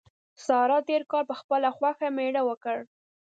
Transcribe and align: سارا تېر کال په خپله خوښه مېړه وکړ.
سارا 0.45 0.77
تېر 0.89 1.01
کال 1.11 1.23
په 1.31 1.35
خپله 1.41 1.69
خوښه 1.77 2.07
مېړه 2.17 2.41
وکړ. 2.49 2.77